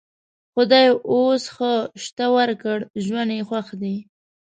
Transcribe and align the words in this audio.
خدای 0.53 0.87
اوس 1.11 1.43
ښه 1.55 1.73
شته 2.03 2.25
ورکړ؛ 2.35 2.79
ژوند 3.05 3.31
یې 3.37 3.43
خوښ 3.49 3.67
دی. 3.81 3.95